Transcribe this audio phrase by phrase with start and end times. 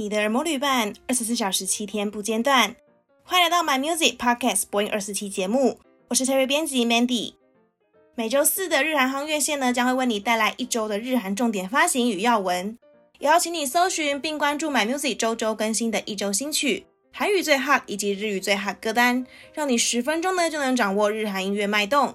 [0.00, 2.74] 你的耳膜旅伴，二十四小时七天不间断。
[3.22, 7.34] 欢迎来到 My Music Podcast 播音二四七节目，我是 Terry 编辑 Mandy。
[8.14, 12.78] 每周四的日韩行乐线呢，将会为你带来一周的日韩重点发行与要闻，
[13.18, 22.14] 也邀请你搜寻并关注 My Music 周周更新的一周新曲、韩语最 hot 以及日语最 hot 歌单，让你十分钟呢就能掌握日韩音乐脉动。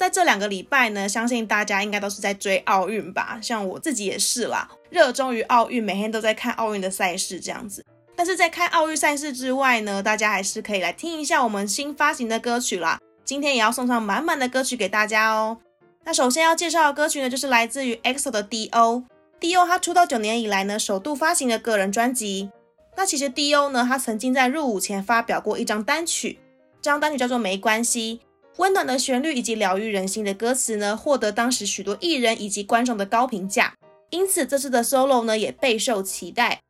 [0.00, 7.84] 在这两个礼拜呢，相信大家应该都是在追奥运吧，像我自己也是啦，热衷于奥运，每天都在看奥运的赛事这样子。
[8.16, 12.98] 但是在看奥运赛事之外呢，大家还是可以来听一下我们新发行的歌曲啦。
[13.26, 15.58] 今天也要送上满满的歌曲给大家哦。
[16.04, 19.04] 那首先要介绍的歌曲呢，就是来自于 EXO 的 D.O。
[19.38, 22.50] D.O 他出道九年以来呢，首度发行的个人专辑。
[22.96, 26.38] 那其实 D.O 呢，他曾经在入伍前发表过一张单曲，
[26.80, 28.22] 这张单曲叫做《没关系》。
[28.56, 33.74] 温暖的旋律以及疗愈人心的歌词呢，获得当时许多艺人以及观众的高评价，
[34.10, 36.60] 因此这次的 solo 呢也备受期待。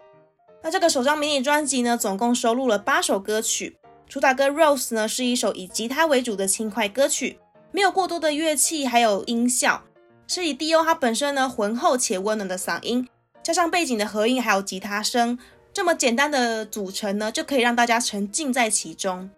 [0.63, 7.39] 那这个首张迷你专辑呢，总共收录了八首歌曲，主打歌 Rose 呢是一首以吉他为主的轻快歌曲，
[7.73, 9.83] 没有过多的乐器还有音效，
[10.29, 13.09] 是以 D.O 他本身呢浑厚且温暖的嗓音，
[13.43, 15.39] 加上背景的和音还有吉他声，
[15.73, 19.31] 这么简单的组成呢，就可以让大家沉浸在其中。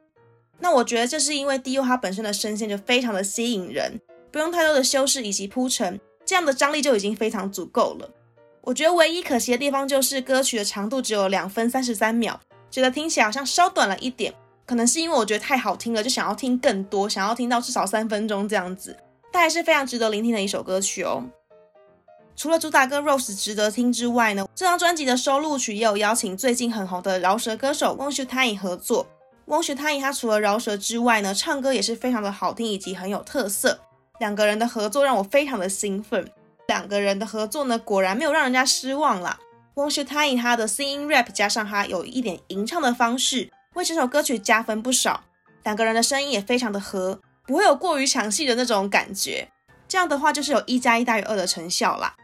[0.62, 8.08] 那我觉得这是因为 D U 他本身的声线就非常的吸引人，不用太多的修饰以及铺陈，这样的张力就已经非常足够了。
[8.60, 14.32] 我觉得唯一可惜的地方就是歌曲的长度只有两分三十三秒，觉得听起来好像稍短了一点。
[14.64, 18.96] 可能是因为我觉得太好听了，就想要听更多，想要听到至少三分钟这样子。
[19.32, 21.24] 但还是非常值得聆听的一首歌曲哦。
[22.36, 29.04] 除了主打歌 Rose 值得听之外呢，这张专辑的收录曲也有邀请最近很红的饶舌歌手 Won Shu Tae 合作。
[29.46, 33.80] 翁徐太一，他除了饶舌之外呢，唱歌也是非常的好听，以及很有特色。
[34.20, 36.30] 两个人的合作让我非常的兴奋。
[36.68, 39.38] 两个人的合作呢，果然没有让人家失望啦。
[39.74, 45.24] 翁徐太一他的 singing rap 加上他有一点吟唱的方式，为这首歌曲加分不少。
[45.64, 49.48] 两个人的声音也非常的合，不会有过于抢戏的那种感觉。
[49.88, 52.14] 这样的话就是有一加一大于二的成效啦。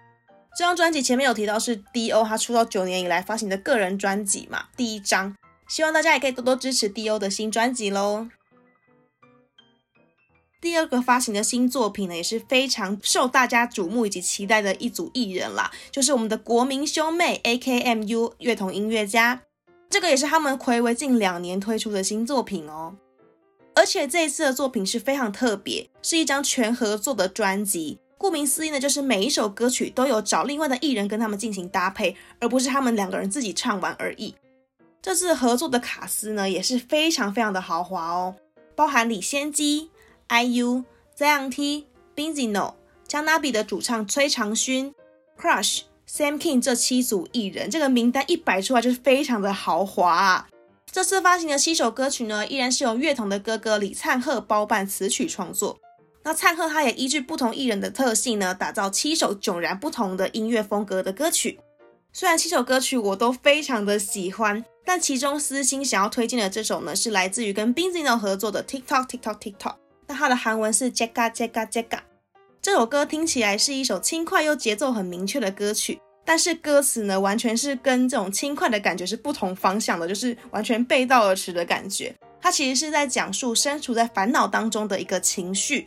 [0.56, 5.34] 这张专辑前面有提到是 D.O 他出道九年以来发行的个人专辑嘛，第一张。
[5.68, 8.28] 希望大家也可以多多支持 D.O 的新专辑喽。
[10.60, 19.42] 第二个发行的新作品呢，也是非常受大家瞩目以及期待的一组艺人啦，就是我们的国民兄妹 AKMU 乐童音乐家。
[19.88, 22.96] 这个也是他们睽违近两年推出的新作品哦。
[23.74, 28.00] 而且这一次的作品是非常特别，是一张全合作的专辑。
[28.18, 34.34] 顾名思义呢，就是每一首歌曲都有找另外的艺人跟他们进行搭配，而不是他们两个人自己唱完而已。
[35.08, 38.34] 这次合作的卡司呢也是非常非常的豪华哦，
[38.76, 39.88] 包含李仙姬、
[40.28, 40.84] IU、
[41.16, 42.74] ZYONG、Binz*NO、
[43.06, 44.94] 姜娜比的主唱崔长勋、
[45.40, 50.46] Crush、Sam King 这七组艺人，这个名单一摆出来就是非常的豪华啊。
[50.92, 55.78] 这次发行的七首歌曲呢，依然是由乐童的哥哥李灿赫包办词曲创作。
[56.22, 61.58] 那灿赫他也依据不同艺人的特性呢，打造七首迥然不同的音乐风格的歌曲。
[62.12, 64.64] 虽然七首歌曲我都非常的喜欢。
[64.84, 69.74] 但其中私心想要推荐的这首呢，是来自于跟 Binz*NO 合作的 TikTok TikTok TikTok。
[70.06, 71.98] 那它的韩文是 Jega Jega Jega。
[72.62, 82.16] 这首歌听起来是一首轻快又节奏很明确的歌曲，但是歌词呢，完全是跟这种轻快的感觉是不同方向的，就是完全背道而驰的感觉。
[82.40, 85.86] 它其实是在讲述身处在烦恼当中的一个情绪，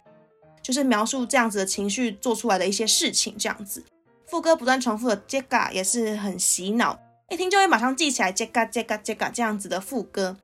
[0.62, 3.84] 就是描述这样子的情绪做出来的一些事情这样子。
[4.32, 6.98] 副歌不断重复的 Jega 也是很洗脑。
[7.28, 10.38] 一听就会马上记起来，这个这个这个这样子的副歌。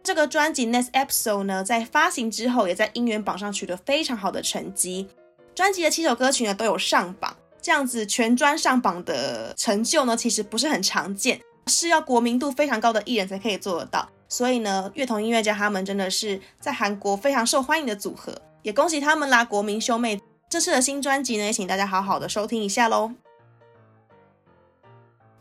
[0.00, 5.08] 这个专辑 Next Episode 呢，在发行之后，也在音源榜上取得非常好的成绩。
[5.56, 14.08] 专辑的七首歌曲呢，都有上榜，这样子全专上榜的成就呢，其实不是很常见，是要国民度非常高的艺人才可以做得到。
[14.28, 20.20] 所以呢，乐童音乐家他们真的是在韩国非常受欢迎的组合，也恭喜他们啦，国民兄妹！
[20.56, 23.12] 这次的新专辑呢，也请大家好好的收听一下喽。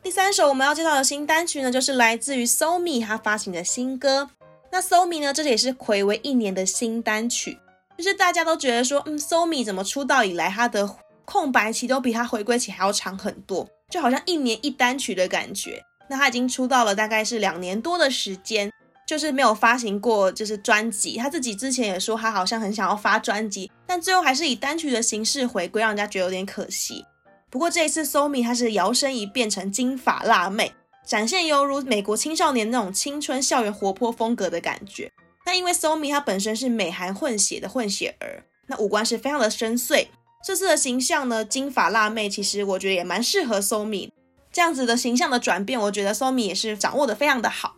[0.04, 4.30] 第三首我们要介绍的新单曲呢，就是来自于 So-mi 他发行的新歌。
[4.74, 7.58] 那 So-mi 呢，这也是睽违一年的新单曲，
[7.98, 15.82] 就是大家都觉得说，嗯，So-mi 怎么出道以来他的空白期都比他回归期还要长很多，就好像一年一单曲的感觉。
[16.10, 18.70] 那他已经出道了大概是两年多的时间，
[19.06, 21.18] 就是没有发行过就是专辑。
[21.18, 27.06] 他自己之前也说他好像很想要发专辑，但最后还是以单曲的形式回归，让人家觉得有点可惜。
[27.50, 30.74] 不过这一次，So-mi 她是摇身一变成金发辣妹，
[31.06, 35.12] 展现犹如美国青少年那种青春校园活泼风格的感觉。
[35.46, 40.08] 那因为 So-mi 她本身是美韩混血的混血儿，那五官是非常的深邃。
[40.46, 44.10] 这次的形象呢，金发辣妹，其实我觉得也蛮适合 So-mi。
[44.52, 47.76] 这样子的形象的转变，我觉得 Somi 也是掌握的非常的好。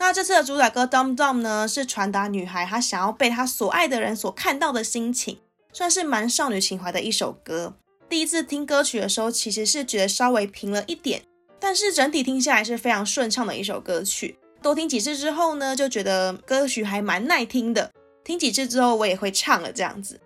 [0.00, 5.38] 那这次的主打歌《Dum Dum》呢，是传达女孩她想要被她所爱的人所看到的心情，
[5.74, 7.74] 算是蛮少女情怀的一首歌。
[8.08, 11.22] 第一次听歌曲的时候，其实是觉得稍微平了一点，
[11.60, 14.38] 但是整体听下来是非常顺畅的一首歌曲。
[14.62, 17.90] 多听几次之后呢，就觉得歌曲还蛮耐听的。
[18.24, 20.18] 听几次之后，我也会唱了这样子。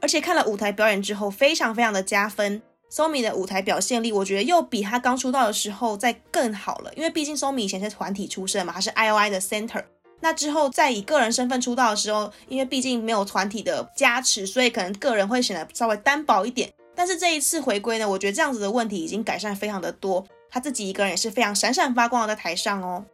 [0.00, 2.60] 而且看了舞台表演之后，非常非常的加分。
[2.90, 6.92] Somi 的舞台表现力，我觉得又比他刚出道的时候再更好了。
[6.94, 9.84] 因为毕竟 Somi 以前是团体出身嘛，他是 I.O.I 的 Center。
[10.20, 16.72] 那之后再以个人身份出道的时候，因为毕竟没有团体的加持，所以可能个人会显得稍微单薄一点。
[16.94, 20.26] 但是这一次回归呢，我觉得这样子的问题已经改善非常的多。
[20.50, 23.04] 他自己一个人也是非常闪闪发光的在台上哦。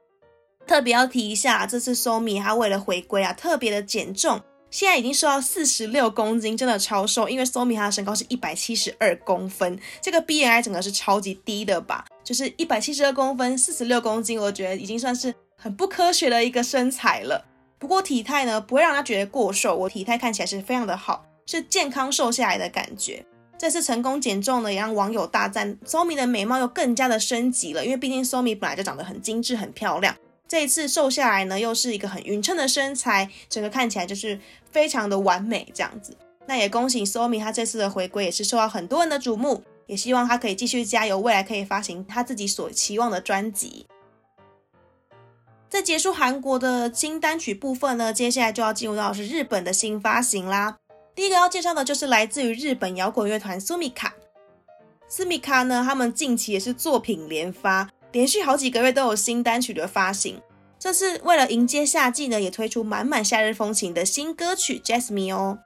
[0.67, 4.41] 特别要提一下，这次 Somi 他为了回归啊，特别的减重。
[4.75, 7.29] 现在已经瘦到四十六公斤，真的超瘦。
[7.29, 12.05] 因为 Somi 她的身高是一百七十二公分，这个 BMI 整个是超级低的吧？
[12.25, 17.47] 就是一百七十二公分，四十六公斤，我觉得已经算是很不科学的一个身材了。
[17.79, 23.25] 不过体态呢，不会让她觉得过瘦，我体态看起来是非常的好，是健康瘦下来的感觉。
[23.57, 27.85] 这次成功减重呢，也让网友大赞 Somi 的美貌又更加的升级了。
[27.85, 30.17] 因为毕竟 Somi 本来就长得很精致、很漂亮。
[30.47, 34.39] 这一次瘦下来呢，又是一个很匀称的身材，整个看起来就是
[34.71, 36.17] 非常的完美这样子。
[36.47, 43.87] 那也恭喜 Somi，他这次的回归也是受到很多人的瞩目，也希望他可以继续加油，未来可以发行他自己所期望的专辑。
[45.71, 50.77] 在结束韩国的新单曲部分呢，接下来就要进入到是日本的新发行啦。
[51.15, 54.11] 第一个要介绍的就是来自于日本摇滚乐团 Sumika。
[55.11, 57.89] Sumika 呢，他们近期也是作品连发。
[58.15, 60.41] 连续好几个月都有新单曲的发行，
[60.79, 65.59] 这次为了迎接夏季呢，也推出满满夏日风情的新歌曲《Jasmine》哦。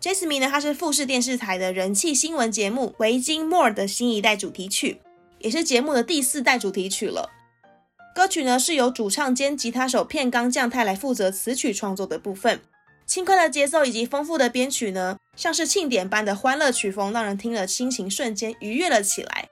[0.04, 5.00] 《Jasmine》呢，它是富士电视台的人气新闻节目《维京 More》的新一代主题曲，
[5.38, 7.30] 也是节目的第四代主题曲了。
[8.14, 12.60] 歌曲呢是由主唱兼吉他手片冈将太来负责词曲创作的部分，
[13.06, 19.48] 轻快的节奏以及丰富的编曲呢，像是庆典般的欢乐曲风，让人听了心情瞬间愉悦了起来。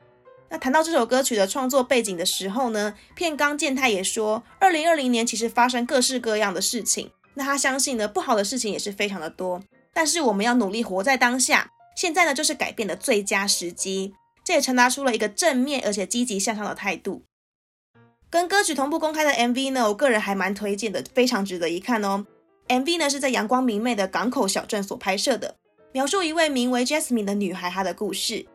[0.48, 9.62] 那谈到这首歌曲的创作背景的时候呢，片冈健太也说，二零二零年其实发生各式各样的事情，那他相信呢，不好的事情也是非常的多，
[9.92, 14.14] 但是我们要努力活在当下，现在呢就是改变的最佳时机，
[14.44, 17.22] 这也传达出了一个正面而且积极向上的态度。
[18.30, 22.26] 跟歌曲同步公开的 MV 呢，我个人还蛮推荐的，非常值得一看哦。
[22.68, 25.56] MV 呢是在阳光明媚的港口小镇所拍摄的，
[25.92, 28.46] 描述一位名为 Jasmine 的女孩她的故事。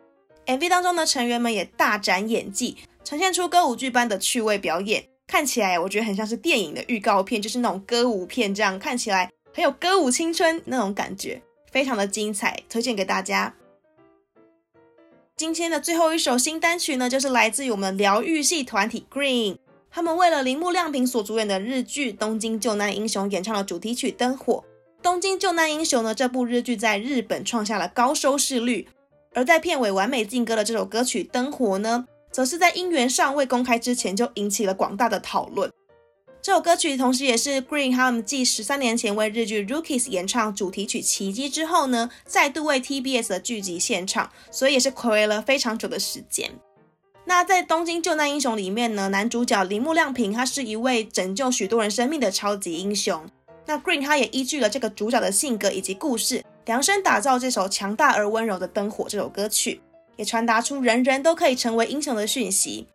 [0.45, 11.41] MV 当中的成员们也大展演技，呈现出歌舞剧般的趣味表演，看起来我觉得很像是电影的预告片，就是那种歌舞片，这样看起来很有歌舞青春那种感觉，
[11.71, 13.53] 非常的精彩，推荐给大家。
[15.37, 19.57] 今天的最后一首新单曲呢，就是来自于我们疗愈系团体 Green，
[19.89, 24.53] 他们为了铃木亮平所主演的日剧《东京救难英雄》演唱了主题曲《灯火》。
[25.03, 28.87] 《东京救难英雄》呢，这部日剧在日本创下了高收视率。
[29.33, 35.71] 而在片尾完美劲歌的这首歌曲《灯火》呢，则是在音源尚未公开之前就引起了广大的讨论。
[36.41, 46.51] 这首歌曲同时也是 Green 他们继十三年前为日剧《Rookies》演唱主题曲《奇迹》之后呢，再度为 TBS 的剧集献唱，所以也是睽违了非常久的时间。
[47.25, 53.23] 那在《东京救难英雄》里面呢，男主角铃木亮平他是一位拯救许多人生命的超级英雄。
[53.67, 56.43] 那 Green 他也依据了这个主角的性格以及故事。
[56.65, 59.81] 量身打造这首强大而温柔的《灯火》这首歌曲，
[60.15, 62.87] 也传达出人人都可以成为英雄的讯息。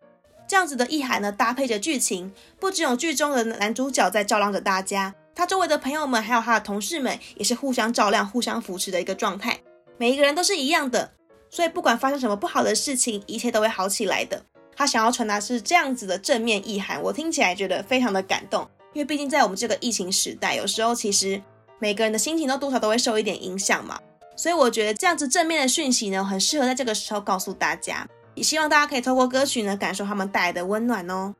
[0.47, 9.59] 这样子的意涵呢，搭配着剧情，不只有剧中的男主角在照亮着大家，他周围的朋友们还有他的同事们，也是互相照亮、互相扶持的一个状态。
[9.99, 11.11] 每一个人都是一样的，
[11.51, 14.41] 所以不管发生什么不好的事情，一切都会好起来的。
[14.77, 18.69] 他想要传达是这样子的正面意涵，我听起来觉得非常的感动。
[18.93, 21.43] 因为毕竟在我们这个疫情时代，有时候其实。
[21.79, 23.99] 每个人的心情都多少都会受一点影响嘛，
[24.35, 28.07] 所以我觉得这样子正面的讯息呢，很适合在这个时候告诉大家。
[28.35, 31.35] 也希望大家可以透过歌曲呢，感受他们带来的温暖哦。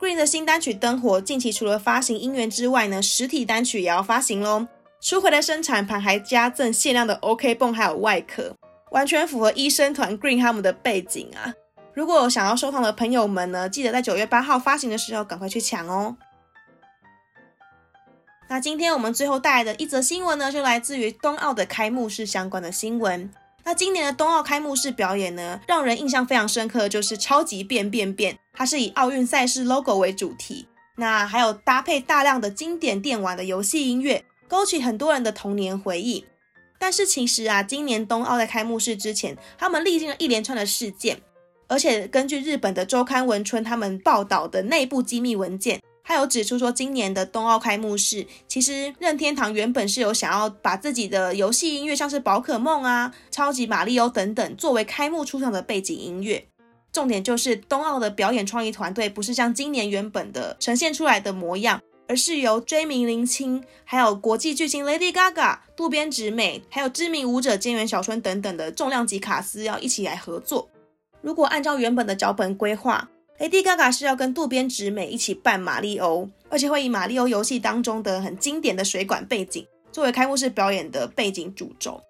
[0.00, 4.66] Green 的新单曲《灯火》近期除了发行音源之外呢，实体单曲也要发行喽。
[5.00, 8.54] 初回的生产盘还加赠限量的 OK 泵还有外壳，
[8.90, 11.54] 完全符合医生团 Green 他们的背景啊。
[11.92, 16.16] 如果想要收藏的朋友们呢，记得在九月八号发行的时候赶快去抢哦。
[18.46, 23.30] 那今天我们最后带来的一则新闻呢，就来自于冬奥的开幕式相关的新闻。
[23.64, 36.26] 那今年的冬奥开幕式表演呢，让人印象非常深刻的就是超级变变变，它是以奥运赛事 logo 为主题，那还有搭配大量的经典电玩的游戏音乐，勾起很多人的童年回忆。
[36.78, 41.18] 但是其实啊，今年冬奥在开幕式之前，他们历经了一连串的事件，
[41.66, 56.46] 而且根据日本的周刊文春他们报道的内部机密文件，他有指出说，今年的冬奥开幕式，其实任天堂原本是有想要把自己的游戏音乐，像是宝可梦啊、超级玛利欧等等，作为开幕出场的背景音乐。
[56.92, 70.68] 重点就是冬奥的表演创意团队不是像今年原本的呈现出来的模样，而是由椎名林青、还有国际巨星 Lady Gaga、渡边直美，还有知名舞者菅原小春等等的重量级卡司要一起来合作。
[71.22, 82.00] 如果按照原本的脚本规划，Lady Gaga 是要跟渡边直美一起扮马里欧，而且会以马里欧游戏当中的很经典的水管背景作为开幕式表演的背景主轴。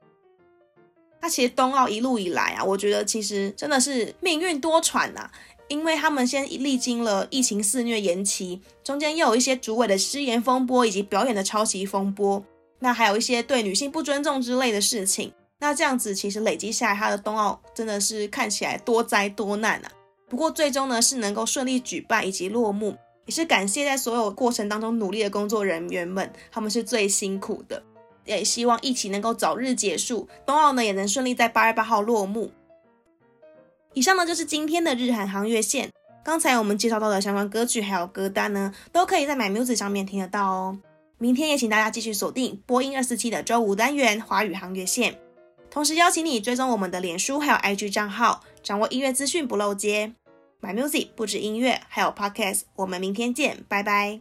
[1.20, 5.30] 那其实冬奥一路以来啊，我觉得其实真的是命运多舛呐，
[5.68, 12.44] 因为他们先历经了疫情肆虐延期，中间又有一些主委的失言风波，以及表演的抄袭风波，
[12.80, 19.90] 那还有一些对女性不尊重之类的事情，那这样子其实累积下来，他的冬奥真的是看起来多灾多难啊。
[20.28, 27.82] 不过最终呢，是能够顺利举办以及落幕，也是感谢在所有过程当中努力的工作人员们，他们是最辛苦的。
[28.24, 32.50] 也希望疫情能够早日结束，冬奥呢也能顺利在八月八号落幕。
[33.92, 35.90] 以上呢就是今天的日韩夯乐线。
[36.24, 40.78] 刚才我们介绍到的相关歌曲还有歌单呢，都可以在 My Music 上面听得到哦。
[41.18, 45.18] 明天也请大家继续锁定播音二四七的周五单元华语夯乐线，
[45.74, 50.12] 同时邀请你追踪我们的脸书还有 IG 账号，掌握音乐资讯不漏接。
[50.62, 52.60] My Music 不止音乐，还有 Podcast。
[52.76, 54.20] 我们明天见，拜拜。